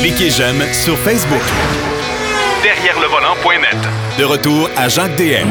[0.00, 1.42] Cliquez j'aime sur Facebook.
[2.62, 3.76] Derrière le volant.net.
[4.18, 5.48] De retour à Jacques DM.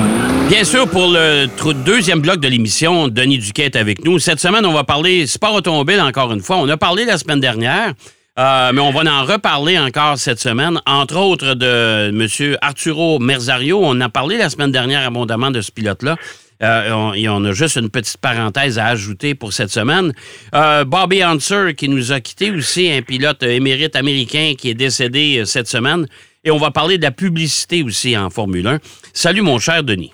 [0.49, 1.47] Bien sûr, pour le
[1.85, 4.19] deuxième bloc de l'émission, Denis Duquet est avec nous.
[4.19, 6.57] Cette semaine, on va parler sport automobile encore une fois.
[6.57, 7.93] On a parlé la semaine dernière,
[8.37, 12.57] euh, mais on va en reparler encore cette semaine, entre autres de M.
[12.61, 13.79] Arturo Merzario.
[13.83, 16.15] On a parlé la semaine dernière abondamment de ce pilote-là.
[16.61, 20.11] Euh, on, et on a juste une petite parenthèse à ajouter pour cette semaine.
[20.53, 25.39] Euh, Bobby Hunter, qui nous a quitté aussi, un pilote émérite américain qui est décédé
[25.39, 26.05] euh, cette semaine.
[26.43, 28.79] Et on va parler de la publicité aussi en Formule 1.
[29.13, 30.13] Salut, mon cher Denis.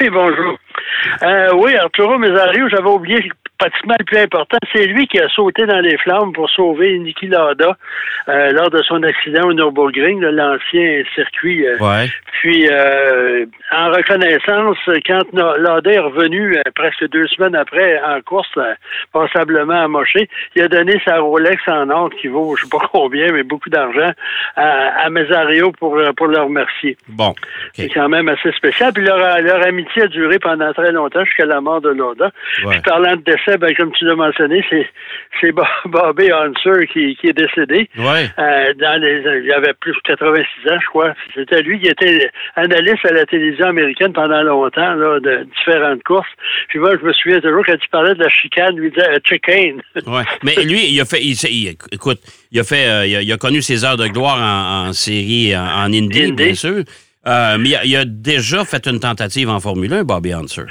[0.00, 0.58] Oui, bonjour.
[1.54, 4.58] Oui, Arturo Mesario, j'avais oublié pratiquement le plus important.
[4.74, 7.76] C'est lui qui a sauté dans les flammes pour sauver Niki Lauda
[8.28, 11.66] euh, lors de son accident au Nürburgring, l'ancien circuit.
[11.66, 12.06] euh, Ouais.
[12.40, 18.48] Puis, euh, en reconnaissance, quand Lauda est revenu presque deux semaines après en course,
[19.12, 23.32] passablement amoché, il a donné sa Rolex en or qui vaut, je sais pas combien,
[23.32, 24.10] mais beaucoup d'argent
[24.56, 26.96] à, à Mesario pour, pour le remercier.
[27.08, 27.34] Bon.
[27.74, 28.92] C'est quand même assez spécial.
[28.92, 32.30] Puis leur, leur amitié a duré pendant très longtemps jusqu'à la mort de Lauda.
[32.64, 32.72] Ouais.
[32.72, 34.88] Puis parlant de décès, ben, comme tu l'as mentionné, c'est,
[35.40, 37.88] c'est Bo- Bobby Hunter qui, qui est décédé.
[37.96, 38.28] Ouais.
[38.38, 41.14] Euh, dans les, il avait plus de 86 ans, je crois.
[41.34, 46.28] C'était lui qui était analyste à la télévision américaine pendant longtemps, là, de différentes courses.
[46.68, 49.18] Puis moi, je me souviens toujours quand il parlait de la chicane, il disait euh,
[49.24, 49.82] chicane.
[50.06, 50.22] Ouais.
[50.42, 51.20] Mais lui, il a fait.
[51.22, 52.18] il écoute,
[52.52, 52.86] il a fait.
[52.88, 55.88] euh, il, a, il a connu ses heures de gloire en, en série, en, en
[55.90, 56.82] bien sûr.
[57.26, 60.62] Euh, mais il a, il a déjà fait une tentative en Formule 1, Bobby Hunter.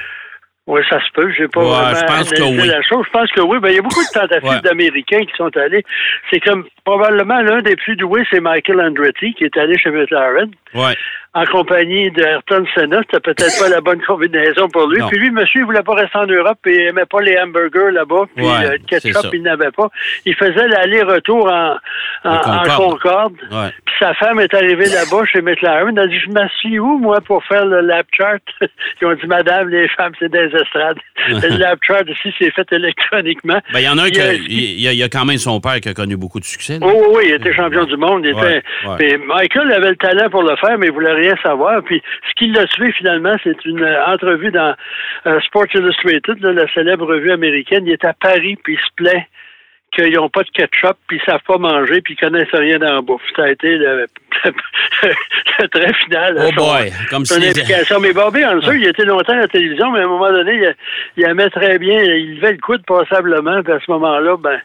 [0.68, 1.32] Oui, ça se peut.
[1.38, 2.68] J'ai pas Ouais, vraiment je pense que oui.
[2.68, 3.06] la chose.
[3.06, 3.60] Je pense que oui.
[3.60, 4.62] Ben, il y a beaucoup de tentatives Ouais.
[4.62, 5.84] d'Américains qui sont allés.
[6.32, 10.50] C'est comme probablement l'un des plus doués, c'est Michael Andretti qui est allé chez McLaren
[10.74, 10.96] Ouais.
[11.36, 13.02] En compagnie d'Ayrton Senna.
[13.02, 15.00] C'était peut-être pas la bonne combinaison pour lui.
[15.00, 15.10] Non.
[15.10, 17.92] Puis lui, monsieur, il voulait pas rester en Europe et il aimait pas les hamburgers
[17.92, 18.24] là-bas.
[18.36, 19.90] Puis Ouais, euh, le ketchup, il n'avait pas.
[20.26, 21.76] Il faisait l'aller-retour en,
[22.24, 23.34] en, En en Concorde.
[23.52, 23.70] Ouais.
[23.86, 25.90] Puis sa femme est arrivée là-bas chez McLaren.
[25.98, 28.42] Elle a dit, je m'assieds où, moi, pour faire le lap chart?
[29.02, 30.98] Ils ont dit, madame, les femmes, c'est des estrades.
[31.28, 33.60] le lap chart ici, c'est fait électroniquement.
[33.74, 34.22] Ben, il y en a un qui.
[34.22, 36.46] a- a- Il il y, a, quand même son père qui a connu beaucoup de
[36.46, 36.80] succès.
[36.80, 36.88] là.
[36.88, 38.24] Oh, oui, oui, il était champion du monde.
[38.24, 38.62] Il était...
[38.98, 41.82] Puis Michael avait le talent pour le faire, mais il voulait rien savoir.
[41.84, 44.76] Puis ce qui l'a tué finalement, c'est une euh, entrevue dans
[45.28, 47.86] euh, Sports Illustrated, là, la célèbre revue américaine.
[47.86, 49.24] Il est à Paris, puis il se plaint
[49.92, 52.96] qu'ils n'ont pas de ketchup, puis ils savent pas manger, puis ils connaissent rien dans
[52.96, 53.22] la bouffe.
[53.34, 54.08] Ça a été le,
[54.44, 56.36] le trait final.
[56.38, 56.92] Oh son- boy.
[57.10, 57.48] Comme son si.
[57.48, 58.00] implication.
[58.02, 60.76] Mais Bobby Hunter, il était longtemps à la télévision, mais à un moment donné, il,
[61.16, 64.60] il aimait très bien, il levait le coude passablement, puis à ce moment-là, ben,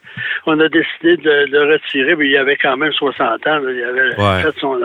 [0.46, 3.84] on a décidé de le retirer, mais il avait quand même 60 ans, là, il
[3.84, 4.42] avait Ouais.
[4.42, 4.80] fait son.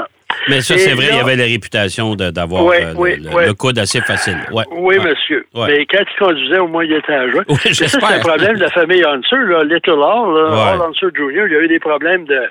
[0.47, 3.77] Mais ça, c'est vrai, il là- avait la réputation d'avoir euh, le- oui, le, coude
[3.79, 4.37] assez facile.
[4.51, 4.63] Ouais.
[4.71, 5.09] Oui, Ouais.
[5.09, 5.45] monsieur.
[5.53, 5.67] Ouais.
[5.67, 7.25] Mais quand il conduisait, au moins, il était à.
[7.49, 10.53] Oui, ça, c'est un problème de la famille Hunter, là, Little Hall.
[10.53, 12.41] Hall Hunter Jr., il y a eu des problèmes de,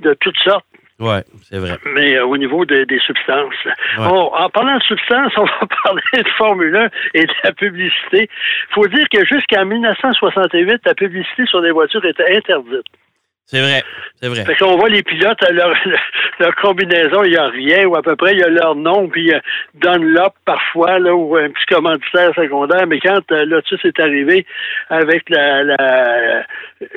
[0.00, 0.64] de toutes sortes.
[1.00, 1.76] Ouais, c'est vrai.
[1.92, 3.52] mais euh, au niveau de- des substances.
[3.98, 8.28] On- en parlant de substances, on va parler de Formule 1 et de la publicité.
[8.30, 12.86] Il faut dire que jusqu'en 1968, la publicité sur les voitures était interdite.
[13.46, 13.82] C'est vrai.
[14.20, 14.44] C'est vrai.
[14.44, 15.72] Fait qu'on voit les pilotes, à leur,
[16.40, 19.08] leur combinaison, il n'y a rien, ou à peu près, il y a leur nom,
[19.08, 19.40] puis a
[19.74, 24.46] Dunlop parfois, là, ou un petit commanditaire secondaire, mais quand euh, Lotus est arrivé
[24.88, 26.46] avec la, la-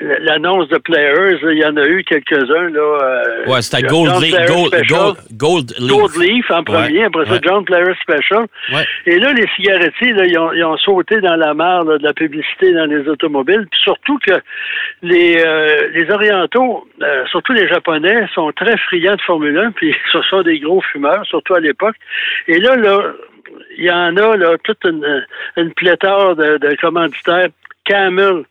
[0.02, 2.80] l'annonce de Players, il y en a eu quelques-uns, là.
[2.80, 4.88] euh, Ouais, c'était Gold, Gold.
[4.88, 5.90] Gold, Gold Leaf.
[5.90, 7.40] Gold Leaf en premier, Ouais, après ça ouais.
[7.44, 8.46] John Player Special.
[8.74, 8.84] Ouais.
[9.06, 12.04] Et là, les cigarettiers, là, ils, ont, ils ont sauté dans la mare là, de
[12.04, 13.66] la publicité dans les automobiles.
[13.72, 14.34] Puis surtout que
[15.02, 19.96] les, euh, les Orientaux, euh, surtout les Japonais, sont très friands de Formule 1, puis
[20.12, 21.96] ce sont des gros fumeurs, surtout à l'époque.
[22.48, 23.14] Et là, là,
[23.78, 25.26] il y en a là, toute une,
[25.56, 27.48] une pléthore de, de commanditaires.
[27.88, 28.44] Camel,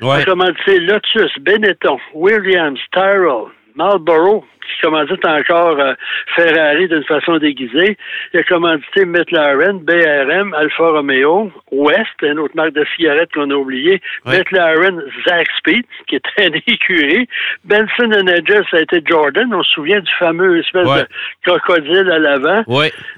[0.00, 0.24] Ouais.
[0.24, 5.94] commandité Lotus, Benetton, Williams, Tyrrell, Marlboro, qui commandite encore euh,
[6.36, 7.96] Ferrari d'une façon déguisée.
[8.32, 13.54] Il a commandité McLaren, BRM, Alfa Romeo, West, une autre marque de cigarettes qu'on a
[13.54, 14.38] oublié, Ouais.
[14.38, 17.26] McLaren, Zaxby, qui était une écurie.
[17.64, 19.52] Benson Hedges, ça a été Jordan.
[19.52, 21.06] On se souvient du fameux espèce de
[21.44, 22.62] crocodile à l'avant.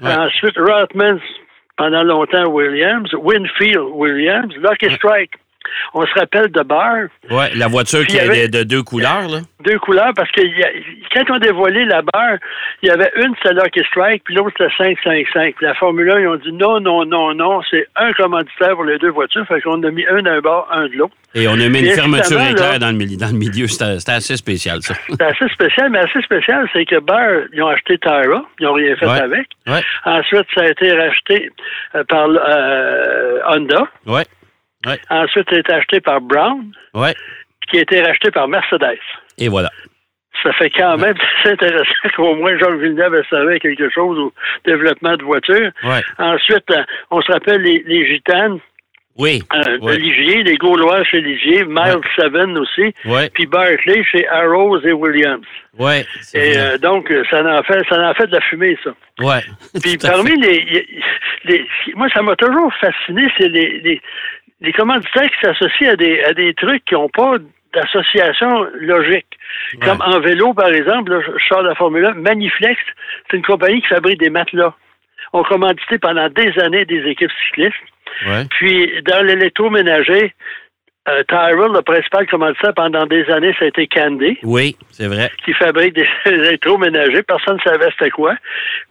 [0.01, 1.19] Ensuite, Rothmans,
[1.77, 3.13] pendant longtemps, Williams.
[3.13, 4.53] Winfield, Williams.
[4.57, 5.31] Lucky Strike.
[5.93, 9.27] On se rappelle de Barr, Ouais, la voiture Puis qui avait- de, de deux couleurs,
[9.29, 9.39] là.
[9.63, 10.69] deux couleurs, parce que il y a-
[11.13, 12.37] quand on a dévoilé la barre,
[12.83, 15.55] il y avait une, c'était Lucky Strike, puis l'autre, c'était 555.
[15.55, 18.83] Puis la Formule 1, ils ont dit non, non, non, non, c'est un commanditaire pour
[18.85, 21.13] les deux voitures, fait qu'on a mis un d'un bord, un de l'autre.
[21.37, 23.67] Et on a mis une Et fermeture éclair dans le, milieu- dans le milieu.
[23.67, 24.93] C'était c'était assez spécial, ça.
[25.09, 28.73] C'est assez spécial, mais assez spécial, c'est que Barr, ils ont acheté Tyra, ils n'ont
[28.73, 29.21] rien fait Ouais.
[29.21, 29.47] avec.
[29.67, 29.81] Ouais.
[30.05, 31.51] Ensuite, ça a été racheté
[31.95, 33.83] euh, par euh, Honda.
[34.05, 34.23] Ouais.
[35.09, 37.13] Ensuite, ça a été acheté par Brown, Ouais.
[37.69, 38.99] qui a été racheté par Mercedes.
[39.37, 39.69] Et voilà.
[40.43, 44.33] ça fait quand même très intéressant qu'au moins Jacques Villeneuve savait quelque chose au
[44.65, 45.71] développement de voitures.
[45.83, 46.01] Ouais.
[46.19, 48.59] Ensuite, euh, on se rappelle les, les Gitanes
[49.17, 49.41] Oui.
[49.55, 49.97] euh, Ouais.
[49.97, 53.29] Ligier, les Gaulois chez Ligier, Miles Seven aussi, Ouais.
[53.33, 55.45] puis Barclay chez Arrows et Williams.
[55.79, 56.05] Ouais.
[56.21, 58.91] c'est Et euh, donc, ça en fait, ça en fait de la fumée, ça.
[59.19, 59.41] ouais.
[59.81, 60.85] Puis parmi les,
[61.45, 61.65] les-
[61.95, 64.01] moi, ça m'a toujours fasciné, c'est les, les,
[64.65, 67.35] les commanditaires qui s'associent à des, à des trucs qui n'ont pas
[67.73, 69.27] d'association logique.
[69.81, 72.79] Comme en vélo, par exemple, là, je sors de la Formule 1, Maniflex,
[73.29, 74.73] c'est une compagnie qui fabrique des matelas.
[75.33, 77.75] On commandité pendant des années des équipes cyclistes.
[78.27, 78.45] Ouais.
[78.49, 80.33] Puis, dans l'électroménager,
[81.09, 85.29] euh, Tyrell, le principal commanditaire pendant des années, ça a été Candy Oui, c'est vrai.
[85.43, 87.23] qui fabrique des électroménagers.
[87.23, 88.35] Personne ne savait c'était quoi.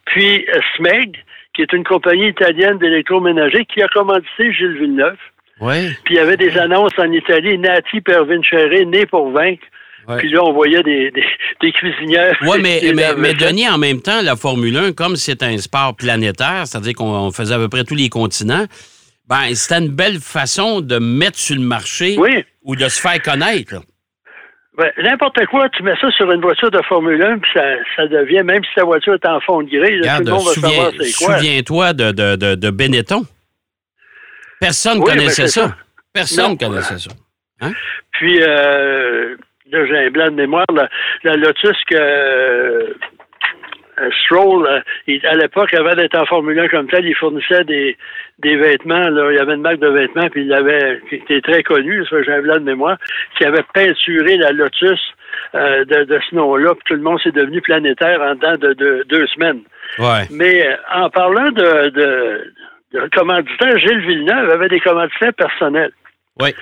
[0.05, 1.17] Puis euh, Smeg,
[1.55, 5.17] qui est une compagnie italienne d'électroménagers, qui a commandité Gilles Villeneuve.
[5.61, 5.89] Oui.
[6.05, 9.63] Puis il y avait des annonces en Italie, Nati Pervincere, né pour vaincre.
[10.09, 10.19] Ouais.
[10.19, 11.25] Puis là, on voyait des, des,
[11.63, 12.37] des cuisinières.
[12.43, 12.81] Oui, mais,
[13.17, 13.35] mais.
[13.35, 17.31] Denis, en même temps, la Formule 1, comme c'est un sport planétaire, c'est-à-dire qu'on on
[17.31, 18.67] faisait à peu près tous les continents,
[19.29, 22.45] ben, c'était une belle façon de mettre sur le marché Oui.
[22.63, 23.77] ou de se faire connaître.
[24.77, 27.63] Ben, N'importe quoi, tu mets ça sur une voiture de Formule 1, puis ça,
[27.97, 30.53] ça devient, même si ta voiture est en fond de grille, tout le monde va
[30.53, 31.39] souviens- savoir c'est quoi.
[31.39, 33.25] souviens-toi de, de, de, de Benetton.
[34.65, 35.69] Personne Oui, connaissait ça.
[35.69, 35.77] ça.
[36.13, 36.57] Personne Non.
[36.57, 37.11] connaissait ça.
[38.13, 39.37] Puis, euh,
[39.71, 40.65] là, j'ai un blanc de mémoire.
[40.73, 40.89] La,
[41.25, 42.93] la Lotus que euh,
[44.25, 47.97] Stroll, euh, il- à l'époque, avant d'être en Formule 1 comme tel, il fournissait des,
[48.41, 49.09] des vêtements.
[49.09, 49.31] Là.
[49.33, 52.23] Il y avait une marque de vêtements, puis il avait, qui était très connu, ça,
[52.23, 52.97] j'ai un blanc de mémoire,
[53.39, 55.01] qui avait peinturé la Lotus
[55.55, 58.73] euh, de, de ce nom-là, puis tout le monde s'est devenu planétaire en dedans de,
[58.73, 59.61] de deux semaines.
[59.99, 60.27] Ouais.
[60.31, 62.53] Mais en parlant de, de,
[62.95, 65.93] de commanditaires, Gilles Villeneuve avait des commanditaires personnels.
[66.41, 66.55] Oui.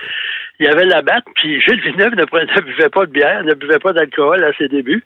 [0.59, 3.43] Il y avait la batte, puis Gilles Villeneuve ne, prenait- ne buvait pas de bière,
[3.43, 5.03] ne buvait pas d'alcool à ses débuts.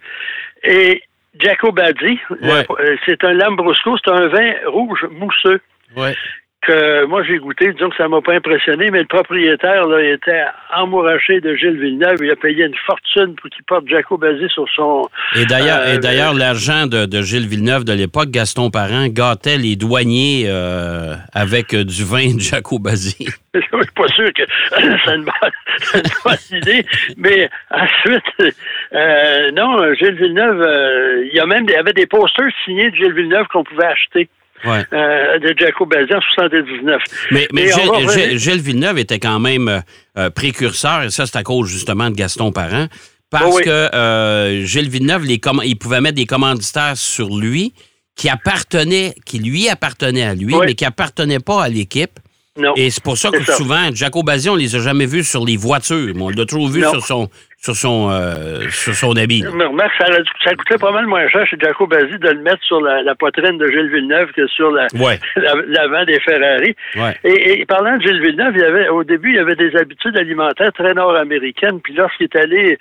[0.63, 1.01] Et
[1.39, 2.65] Jacobazzi, Ouais.
[2.79, 5.61] euh, c'est un Lambrusco, c'est un vin rouge mousseux
[5.95, 6.15] Ouais.
[6.61, 10.43] Que moi j'ai goûté, disons que ça m'a pas impressionné, mais le propriétaire là, était
[10.71, 12.17] amouraché de Gilles Villeneuve.
[12.21, 15.07] Il a payé une fortune pour qu'il porte Jacobazzi sur son.
[15.35, 19.57] Et d'ailleurs, Euh, et d'ailleurs, l'argent de, de Gilles Villeneuve de l'époque, Gaston Parent, gâtait
[19.57, 23.27] les douaniers euh, avec euh, du vin de Jacobazzi.
[23.53, 24.43] Je suis pas sûr que
[25.05, 25.51] c'est une, bonne,
[25.93, 26.85] une bonne idée.
[27.17, 28.55] Mais ensuite,
[28.93, 32.95] euh, non, Gilles Villeneuve, il y a même il y avait des posters signés de
[32.95, 34.27] Gilles Villeneuve qu'on pouvait acheter
[34.65, 34.83] Ouais.
[34.93, 37.01] euh, de Jacobazzi en 79.
[37.31, 39.79] Mais, mais Gilles, va revenir- Gilles- Gilles Villeneuve était quand même euh,
[40.17, 42.87] euh, précurseur, et ça, c'est à cause justement de Gaston Parent,
[43.29, 43.63] parce Oh oui.
[43.63, 47.73] que euh, Gilles Villeneuve, les il pouvait mettre des commanditaires sur lui
[48.15, 50.65] qui appartenaient, qui lui appartenaient à lui, Oui.
[50.65, 52.19] mais qui appartenaient pas à l'équipe.
[52.59, 52.73] Non.
[52.75, 56.13] Et c'est pour ça que souvent, Jacobazzi, on les a jamais vus sur les voitures,
[56.15, 56.89] mais on l'a toujours vu Non.
[56.93, 57.29] sur son,
[57.73, 59.41] sur son, euh, sur son habit.
[59.41, 63.01] ça, a- ça coûtait pas mal moins cher chez Jacobazzi de le mettre sur la,
[63.03, 65.19] la poitrine de Gilles Villeneuve que sur la, Ouais.
[65.35, 66.75] la- l'avant des Ferrari.
[66.95, 67.15] Ouais.
[67.25, 70.17] Et, et parlant de Gilles Villeneuve, il y avait, au début, il avait des habitudes
[70.17, 71.81] alimentaires très nord-américaines.
[71.83, 72.77] Puis lorsqu'il est allé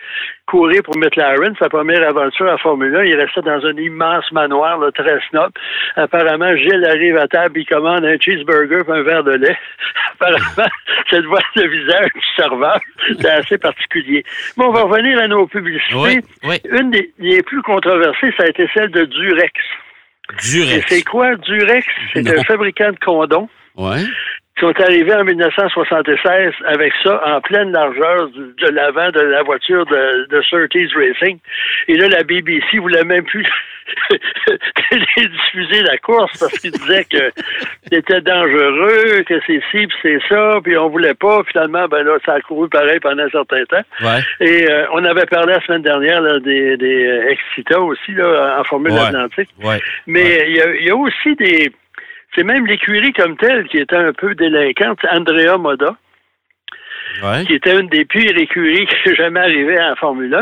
[0.46, 4.78] courir pour McLaren, sa première aventure en Formule 1, il restait dans un immense manoir,
[4.78, 5.50] là, très snob.
[5.96, 9.56] Apparemment, Gilles arrive à table, il commande un cheeseburger et un verre de lait.
[10.20, 10.70] Apparemment,
[11.10, 12.78] c'est le visage du serveur.
[13.20, 14.24] C'est assez particulier.
[14.56, 15.94] Bon, on va revenir à nos publicités.
[15.94, 16.56] Oui, oui.
[16.70, 19.52] Une des plus controversées, ça a été celle de Durex.
[20.30, 20.86] Et Durex.
[20.88, 21.86] c'est quoi Durex?
[22.12, 24.02] C'est un fabricant de condoms Ouais.
[24.56, 29.42] Qui sont arrivés en 1976 avec ça en pleine largeur du- de l'avant de la
[29.42, 31.38] voiture de, de Surtees Racing.
[31.88, 33.46] Et là, la BBC voulait même plus
[35.16, 37.30] diffuser la course parce qu'ils disaient que
[37.90, 41.42] c'était dangereux, que c'est ci, puis c'est ça, puis on voulait pas.
[41.52, 43.82] Finalement, ben là, ça a couru pareil pendant un certain temps.
[44.02, 44.20] Ouais.
[44.40, 48.64] Et euh, on avait parlé la semaine dernière là, des, des Excita aussi, là, en
[48.64, 49.00] Formule Ouais.
[49.00, 49.50] Atlantique.
[49.62, 49.80] Ouais.
[50.06, 51.70] Mais il y, y a aussi des.
[52.36, 55.96] C'est même l'écurie comme telle qui était un peu délinquante, Andrea Moda,
[57.22, 57.44] Ouais.
[57.46, 60.34] qui était une des pires écuries qui jamais arrivée en Formule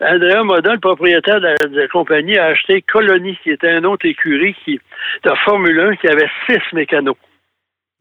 [0.00, 0.14] 1.
[0.14, 3.84] Andrea Moda, le propriétaire de la, de la compagnie, a acheté Colony, qui était une
[3.84, 4.80] autre écurie qui,
[5.24, 7.16] de Formule 1 qui avait six mécanos.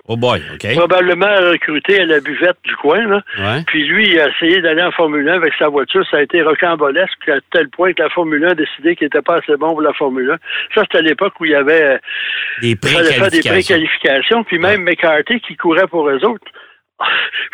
[0.09, 0.75] Oh boy, OK.
[0.75, 3.21] Probablement recruté à la buvette du coin, là.
[3.39, 3.63] Ouais.
[3.67, 6.05] Puis lui, il a essayé d'aller en Formule 1 avec sa voiture.
[6.11, 9.21] Ça a été rocambolesque à tel point que la Formule 1 a décidé qu'il n'était
[9.21, 10.37] pas assez bon pour la Formule 1.
[10.75, 11.99] Ça, c'était à l'époque où il y avait
[12.61, 14.43] Des faire des préqualifications.
[14.43, 16.51] Puis même McCarthy qui courait pour eux autres.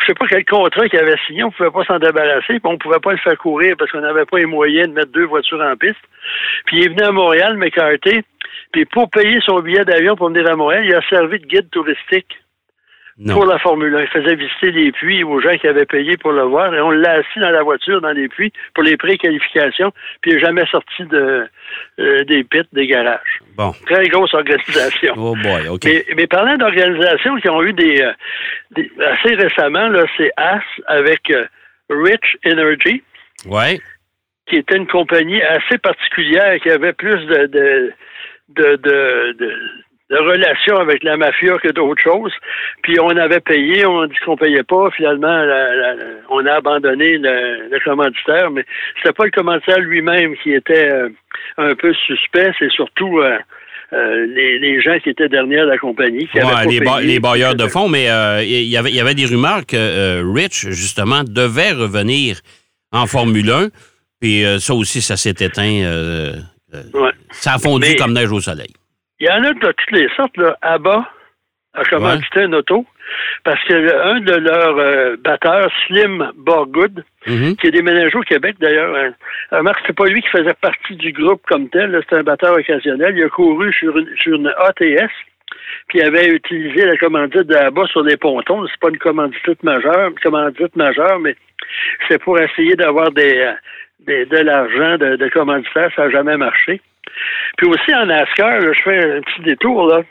[0.00, 2.78] Je sais pas quel contrat qu'il avait signé, on pouvait pas s'en débarrasser, puis on
[2.78, 5.60] pouvait pas le faire courir parce qu'on n'avait pas les moyens de mettre deux voitures
[5.60, 6.00] en piste.
[6.66, 8.22] Puis il est venu à Montréal, McCarthy,
[8.72, 11.70] puis pour payer son billet d'avion pour venir à Montréal, il a servi de guide
[11.70, 12.38] touristique
[13.18, 13.34] Non.
[13.34, 14.00] pour la Formule 1.
[14.02, 16.90] Il faisait visiter les puits aux gens qui avaient payé pour le voir et on
[16.90, 19.92] l'a assis dans la voiture dans les puits pour les préqualifications,
[20.22, 21.46] puis il n'est jamais sorti de,
[21.98, 23.40] euh, des pits, des garages.
[23.56, 23.72] Bon.
[23.86, 25.14] Très grosse organisation.
[25.16, 25.82] Oh boy, OK.
[25.84, 28.12] Mais, mais parlant d'organisations qui ont eu des, euh,
[28.72, 31.44] des- assez récemment, là, c'est AS avec euh,
[31.90, 33.02] Rich Energy,
[33.46, 33.80] Ouais.
[34.46, 37.92] qui était une compagnie assez particulière, qui avait plus de de,
[38.56, 42.32] de, de, de- avec la mafia que d'autres choses.
[42.82, 44.90] Puis on avait payé, on dit qu'on payait pas.
[44.96, 45.94] Finalement, la- la-
[46.30, 48.64] on a abandonné le, le commanditaire, mais
[48.96, 51.08] c'était pas le commanditaire lui-même qui était euh,
[51.58, 53.38] un peu suspect, c'est surtout euh,
[53.92, 56.26] euh, les, les gens qui étaient derrière la compagnie.
[56.28, 58.04] Qui avaient Ouais, pas les, ba- les bailleurs de fonds, mais
[58.44, 62.40] il y, avait, y avait des rumeurs que Rich, justement, devait revenir
[62.92, 63.68] en Formule 1.
[64.20, 66.32] Puis ça aussi, ça s'est éteint.
[66.74, 67.10] Euh, euh, Ouais.
[67.30, 68.72] ça a fondu Mais- comme neige au soleil.
[69.18, 70.36] Il y en a de toutes les sortes.
[70.36, 70.56] Là.
[70.62, 71.08] ABBA
[71.74, 72.84] a commandité un auto
[73.44, 77.56] parce que le- un de leurs euh, batteurs, Slim Borgood, Mhm.
[77.56, 79.12] qui est déménagé au Québec d'ailleurs, hein,
[79.52, 83.14] remarque, c'est pas lui qui faisait partie du groupe comme tel, c'était un batteur occasionnel.
[83.16, 85.10] Il a couru sur une, sur une ATS,
[85.88, 88.66] puis il avait utilisé la commandite de ABBA sur les pontons.
[88.68, 91.36] C'est pas une commandite majeure, une commandite majeure, mais
[92.08, 93.52] c'est pour essayer d'avoir des,
[94.06, 96.80] des- de l'argent de, de commanditaire, ça n'a jamais marché.
[97.58, 100.02] Puis aussi en NASCAR, je fais un petit détour là.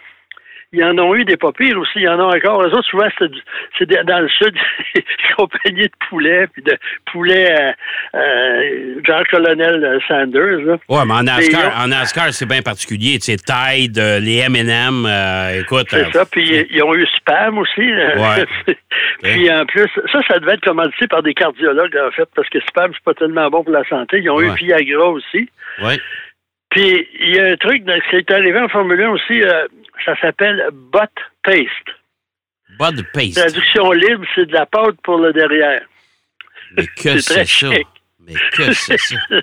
[0.72, 1.94] Il y en ont eu des pas pires aussi.
[1.96, 2.64] Il y en a encore.
[2.64, 4.54] Les autres, souvent, c'est dans le sud,
[4.96, 5.04] des
[5.36, 6.78] compagnies de poulets, puis de
[7.12, 7.72] poulets euh,
[8.14, 10.62] euh, genre colonel Sanders.
[10.62, 10.78] Là.
[10.88, 13.18] Ouais, mais en NASCAR, en NASCAR c'est bien particulier.
[13.18, 15.88] Tu sais, Tide, euh, les M&M, euh, écoute.
[15.90, 16.26] C'est ça.
[16.26, 17.82] Puis ils ont eu Spam aussi.
[17.92, 18.76] Ouais.
[19.24, 22.60] puis en plus, ça, ça devait être commandité par des cardiologues, en fait, parce que
[22.70, 24.20] Spam, c'est pas tellement bon pour la santé.
[24.20, 24.56] Ils ont eu Ouais.
[24.56, 25.50] Viagra aussi.
[25.82, 25.98] ouais.
[26.70, 29.66] Puis il y a un truc qui est arrivé en Formule 1 aussi, euh,
[30.06, 31.10] ça s'appelle Butt
[31.44, 31.68] Paste.
[32.80, 33.36] Bud Paste.
[33.38, 35.82] Traduction libre, c'est de la pâte pour le derrière.
[36.78, 37.46] Mais que C'est ça?
[37.46, 37.88] chic.
[38.26, 39.16] Mais que c'est ça?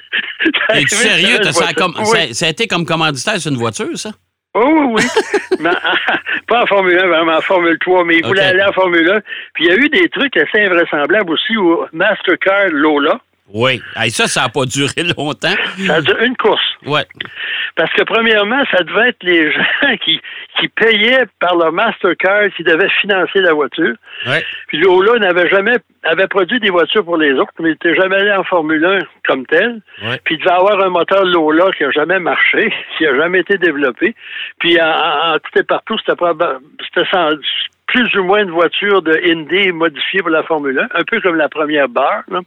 [0.70, 1.42] Es Es-tu sérieux?
[1.42, 2.04] Ça, ça a comme- oui.
[2.06, 4.10] ça- ça a été comme commanditaire sur une voiture, ça?
[4.54, 5.58] Oh, oui, oui.
[5.60, 5.70] Mais,
[6.48, 8.48] pas en Formule 1, vraiment en Formule 3, mais il voulait Ok.
[8.48, 9.20] aller en Formule 1.
[9.54, 13.20] Puis il y a eu des trucs assez invraisemblables aussi au Mastercard Lola.
[13.52, 13.80] Oui.
[13.96, 15.54] Hey, ça, ça n'a pas duré longtemps.
[15.86, 16.60] Ça a duré une course.
[16.84, 17.04] Ouais.
[17.76, 20.20] Parce que premièrement, ça devait être les gens qui,
[20.58, 23.94] qui payaient par leur Mastercard qui devaient financer la voiture.
[24.26, 24.44] Ouais.
[24.68, 28.16] Puis Lola n'avait jamais avait produit des voitures pour les autres, mais il n'était jamais
[28.16, 29.80] allé en Formule 1 comme tel.
[30.02, 30.20] Ouais.
[30.24, 33.58] Puis il devait avoir un moteur Lola qui n'a jamais marché, qui n'a jamais été
[33.58, 34.14] développé.
[34.60, 36.16] Puis en, en- en tout et partout, c'était
[37.86, 41.36] plus ou moins une voiture de Indy modifiée pour la Formule 1, un peu comme
[41.36, 42.22] la première barre.
[42.28, 42.40] là.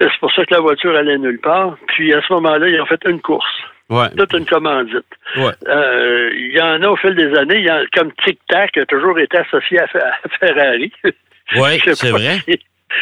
[0.00, 1.76] C'est pour ça que la voiture allait nulle part.
[1.88, 3.46] Puis à ce moment-là, ils ont fait une course,
[3.90, 4.08] Ouais.
[4.16, 5.04] toute une commandite.
[5.36, 5.52] Ouais.
[5.68, 8.86] Euh, Il y en a au fil des années, y en- comme Tic Tac a
[8.86, 10.92] toujours été associé à, Fe- à Ferrari.
[11.56, 12.38] Oui, c'est vrai.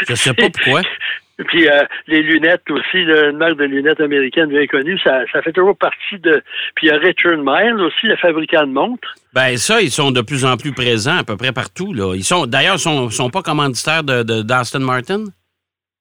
[0.09, 0.83] Je sais pas pourquoi.
[1.47, 5.53] Puis euh, les lunettes aussi, une marque de lunettes américaine bien connue, ça, ça fait
[5.53, 6.43] toujours partie de.
[6.75, 9.15] Puis il y a Richard Mille aussi, le fabricant de montres.
[9.33, 11.93] Ben ça, ils sont de plus en plus présents à peu près partout.
[11.95, 12.15] Là.
[12.17, 15.25] Ils sont d'ailleurs sont, sont pas commanditaires de, de- d'Aston Martin?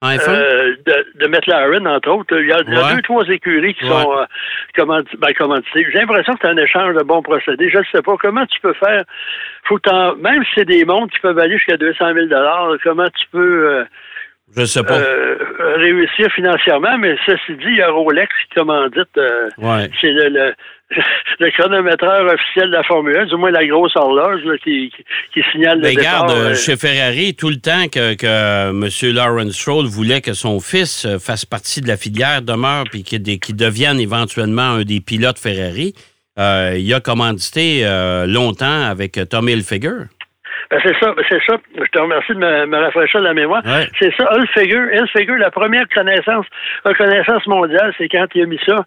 [0.02, 0.30] En F1?
[0.30, 2.40] Euh, de, de McLaren, entre autres.
[2.40, 3.90] Il y a, il y a deux, trois écuries qui Ouais.
[4.02, 4.26] sont euh,
[4.76, 5.86] commandi- ben, commanditées.
[5.92, 7.70] J'ai l'impression que c'est un échange de bons procédés.
[7.70, 9.04] Je ne sais pas comment tu peux faire.
[9.66, 9.78] Faut
[10.18, 12.28] même si c'est des montres qui peuvent aller jusqu'à 200 000
[12.84, 13.84] comment tu peux euh,
[14.58, 14.96] Je sais pas.
[14.98, 15.38] euh,
[15.76, 16.98] réussir financièrement?
[16.98, 19.18] Mais ceci dit, il y a Rolex qui commandite.
[19.18, 19.90] euh, ouais.
[20.02, 20.54] c'est le, le,
[21.40, 25.04] le chronométreur officiel de la Formule 1, du moins la grosse horloge là, qui, qui,
[25.34, 26.24] qui signale le Ben, départ.
[26.24, 29.16] regarde, euh, euh, chez Ferrari, tout le temps que, que M.
[29.16, 33.22] Lawrence Stroll voulait que son fils euh, fasse partie de la filière, demeure, puis qu'il
[33.40, 35.94] qu'il devienne éventuellement un des pilotes Ferrari,
[36.40, 40.06] euh, il a commandité euh, longtemps avec euh, Tommy Hilfiger.
[40.70, 41.58] Ben, c'est ça, ben, c'est ça.
[41.76, 43.64] Je te remercie de me, me rafraîchir la mémoire.
[43.66, 43.88] Ouais.
[44.00, 44.84] C'est ça, Hilfiger.
[44.94, 46.46] Hilfiger, la première connaissance,
[46.86, 48.86] reconnaissance mondiale, c'est quand il a mis ça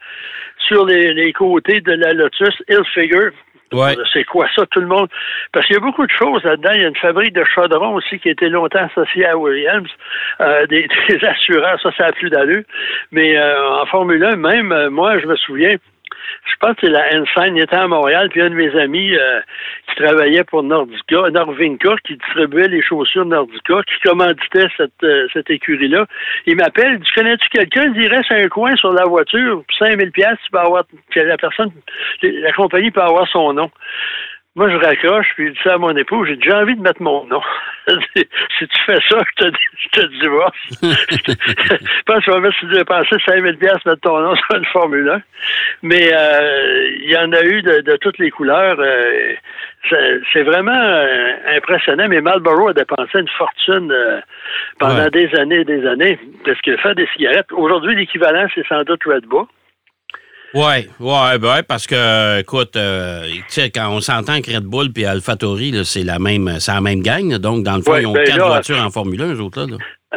[0.66, 3.30] sur les, les côtés de la Lotus Hilfiger.
[3.72, 3.96] Ouais.
[4.12, 5.08] C'est quoi ça, tout le monde?
[5.52, 6.70] Parce qu'il y a beaucoup de choses là-dedans.
[6.74, 9.88] Il y a une fabrique de chaudrons aussi qui été longtemps associée à Williams,
[10.40, 12.62] euh, des, des assureurs, ça, ça a plus d'allure.
[13.10, 15.76] Mais euh, en Formule 1, même, euh, moi, je me souviens,
[16.44, 19.14] je pense que c'est la Ensign, il était à Montréal, puis un de mes amis
[19.14, 19.40] euh,
[19.88, 25.50] qui travaillait pour Nordica, Norvinca, qui distribuait les chaussures Nordica, qui commanditait cette, euh, cette
[25.50, 26.06] écurie-là,
[26.46, 27.84] il m'appelle, tu connais-tu quelqu'un?
[27.84, 31.36] Il dit, reste un coin sur la voiture, puis 5000 pièces tu peux avoir, la
[31.36, 31.70] personne,
[32.22, 33.70] la compagnie peut avoir son nom.
[34.56, 37.02] Moi, je raccroche, puis je dis ça à mon époux, j'ai déjà envie de mettre
[37.02, 37.40] mon nom.
[37.88, 40.56] si tu fais ça, je te, je te divorce.
[40.82, 44.64] je pense que je vais mettre, tu dépenser 5000 pièces mettre ton nom sur une
[44.66, 45.22] Formule 1.
[45.82, 48.76] Mais euh, il y en a eu de, de toutes les couleurs.
[48.78, 49.32] Euh,
[50.32, 54.20] c'est vraiment euh, impressionnant, mais Marlboro a dépensé une fortune euh,
[54.78, 55.10] pendant Ouais.
[55.10, 56.18] des années et des années.
[56.44, 59.46] Parce que faire des cigarettes, aujourd'hui, l'équivalent, c'est sans doute Red Bull.
[60.54, 60.62] Oui,
[61.00, 64.90] ouais, ben ouais, parce que, écoute, euh, tu sais, quand on s'entend que Red Bull
[64.96, 67.28] et AlphaTauri, c'est la même, c'est la même gang.
[67.28, 67.38] là.
[67.38, 69.40] donc, dans le fond, Ouais, ils ont ben quatre là, voitures en Formule 1, eux
[69.40, 69.76] autres, là.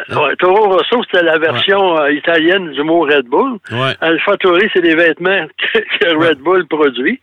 [0.10, 3.58] Ouais, Toro Rosso, c'était la version euh, italienne du mot Red Bull.
[3.72, 3.94] Ouais.
[4.01, 7.20] Alpha Tauri, c'est des vêtements que, que Red Bull produit.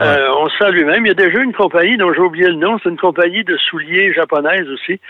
[0.00, 1.04] Euh, on sent lui-même.
[1.06, 2.78] Il y a déjà une compagnie dont j'ai oublié le nom.
[2.82, 5.00] C'est une compagnie de souliers japonaise aussi,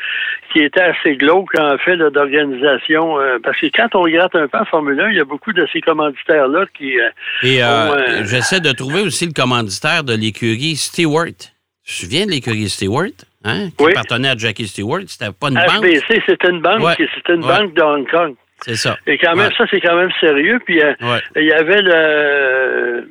[0.53, 3.19] qui était assez glauque en fait d'organisation.
[3.19, 5.53] euh, parce que quand on regarde un peu en Formule 1, il y a beaucoup
[5.53, 6.99] de ces commanditaires-là qui...
[7.01, 7.09] euh,
[7.43, 11.54] Et euh, euh, j'essaie de trouver aussi le commanditaire de l'écurie Stewart.
[11.85, 13.11] Tu te souviens de l'écurie Stewart?
[13.45, 13.69] Hein?
[13.77, 13.91] Qui Oui.
[13.93, 15.03] appartenait à Jackie Stewart.
[15.07, 15.85] C'était pas une banque.
[15.85, 16.95] HBC, c'était une banque, Ouais.
[16.99, 17.59] c'était une Ouais.
[17.59, 18.35] banque de Hong Kong.
[18.65, 18.97] C'est ça.
[19.07, 19.55] Et quand même, Ouais.
[19.59, 20.59] ça, c'est quand même sérieux.
[20.65, 20.95] Puis, euh,
[21.37, 23.11] il y avait le.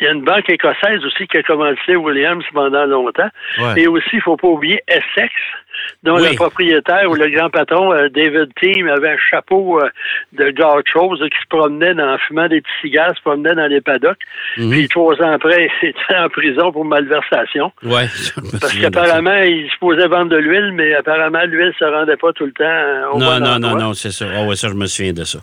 [0.00, 3.28] Il y a une banque écossaise aussi qui a commandité Williams pendant longtemps.
[3.58, 3.82] Ouais.
[3.82, 5.32] Et aussi, il ne faut pas oublier Essex,
[6.02, 6.30] dont Oui.
[6.30, 9.88] le propriétaire ou le grand patron, euh, David Team, avait un chapeau euh,
[10.32, 13.80] de gauchos qui se promenait dans, en fumant des petits cigares, se promenait dans les
[13.80, 14.18] paddocks.
[14.56, 14.70] Mhm.
[14.70, 17.72] Puis trois ans après, il était en prison pour malversation.
[17.82, 18.06] Ouais,
[18.60, 22.32] Parce qu'apparemment, il se posait vendre de l'huile, mais apparemment, l'huile ne se rendait pas
[22.32, 23.80] tout le temps euh, au Non, bon non, non, endroit.
[23.80, 24.26] non, c'est ça.
[24.36, 25.38] Ah ouais, ça, je me souviens de ça.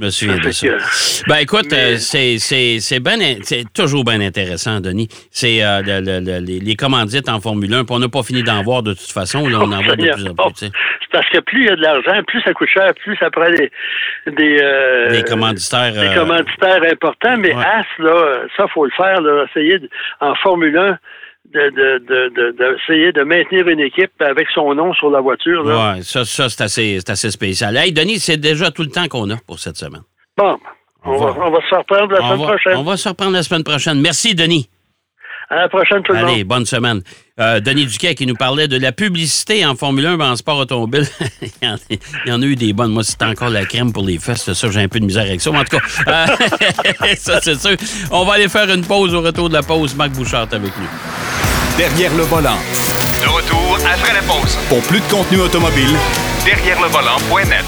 [0.00, 0.66] Me souviens de Fait ça.
[0.68, 3.18] que- Ben écoute, Mais- euh, c'est c'est c'est ben
[3.74, 5.08] toujours bien intéressant, Denis.
[5.30, 8.22] C'est euh, le- le- le- les, les commandites en Formule 1, puis on n'a pas
[8.22, 9.48] fini d'en voir de toute façon.
[9.48, 10.52] Là, on en voit de plus en plus.
[10.54, 10.72] tu sais.
[11.00, 13.30] C'est parce que plus il y a de l'argent, plus ça coûte cher, plus ça
[13.30, 13.70] prend des
[14.26, 15.92] des, euh, Des commanditaires.
[15.92, 17.36] des euh, commanditaires importants.
[17.38, 17.64] Mais ouais.
[17.64, 19.88] As, là, ça faut le faire, là, essayer de-
[20.20, 20.98] en Formule 1
[21.54, 25.64] de, de, de, de- d'essayer de maintenir une équipe avec son nom sur la voiture.
[25.64, 25.94] Là.
[25.94, 27.76] Ouais, ça, ça c'est assez, c'est assez spécial.
[27.76, 30.02] Hey, Denis, c'est déjà tout le temps qu'on a pour cette semaine.
[30.36, 30.58] Bon,
[31.04, 32.76] on, On va, va- on va se reprendre la on, semaine va, prochaine.
[32.76, 34.00] on va se reprendre la semaine prochaine.
[34.00, 34.68] Merci, Denis.
[35.50, 36.44] À la prochaine, tout le Allez, monde.
[36.44, 37.00] bonne semaine.
[37.40, 41.06] Euh, Denis Duquet qui nous parlait de la publicité en Formule 1 en sport automobile.
[41.42, 42.92] il, y en, il y en a eu des bonnes.
[42.92, 44.52] Moi, c'était encore la crème pour les fesses.
[44.52, 45.50] Ça, j'ai un peu de misère avec ça.
[45.50, 46.26] Mais en tout cas, euh,
[47.18, 47.76] ça, c'est sûr.
[48.10, 49.94] On va aller faire une pause au retour de la pause.
[49.94, 50.88] Marc Bouchard est avec nous.
[51.78, 52.58] Derrière le volant.
[53.22, 54.58] De retour après la pause.
[54.68, 55.96] Pour plus de contenu automobile,
[56.44, 57.64] Derrière le volant.net.